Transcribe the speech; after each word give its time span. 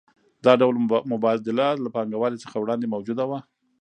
دا 0.45 0.53
ډول 0.61 0.75
مبادله 1.13 1.67
له 1.83 1.89
پانګوالۍ 1.95 2.37
څخه 2.45 2.55
وړاندې 2.59 2.87
موجوده 2.93 3.23
وه 3.29 3.39